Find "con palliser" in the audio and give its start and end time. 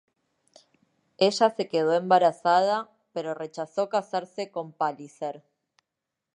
4.49-5.43